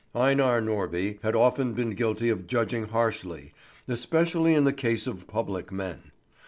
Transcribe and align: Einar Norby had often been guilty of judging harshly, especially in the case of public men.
Einar 0.15 0.61
Norby 0.63 1.19
had 1.21 1.35
often 1.35 1.73
been 1.73 1.91
guilty 1.91 2.29
of 2.29 2.47
judging 2.47 2.85
harshly, 2.87 3.53
especially 3.87 4.55
in 4.55 4.63
the 4.63 4.73
case 4.73 5.05
of 5.05 5.27
public 5.27 5.71
men. 5.71 6.09